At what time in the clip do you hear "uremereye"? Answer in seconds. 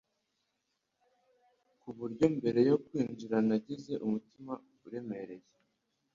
4.85-5.47